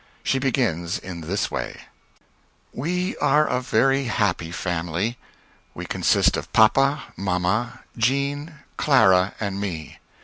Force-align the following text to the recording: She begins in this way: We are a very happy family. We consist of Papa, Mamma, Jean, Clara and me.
She 0.23 0.39
begins 0.39 0.97
in 0.97 1.21
this 1.21 1.51
way: 1.51 1.81
We 2.73 3.15
are 3.17 3.45
a 3.45 3.61
very 3.61 4.05
happy 4.05 4.51
family. 4.51 5.19
We 5.75 5.85
consist 5.85 6.35
of 6.35 6.51
Papa, 6.53 7.03
Mamma, 7.15 7.81
Jean, 7.95 8.55
Clara 8.77 9.35
and 9.39 9.61
me. 9.61 9.99